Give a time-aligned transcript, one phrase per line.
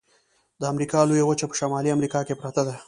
[0.59, 2.75] د امریکا لویه وچه په شمالي امریکا کې پرته ده.